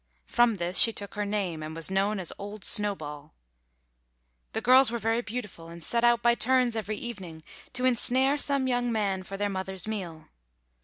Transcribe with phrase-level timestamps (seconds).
[0.25, 3.33] From this she took her name, and was known as old Snowball.
[4.53, 7.43] The girls were very beautiful, and set out by turns every evening
[7.73, 10.25] to ensnare some young man for their mother's meal.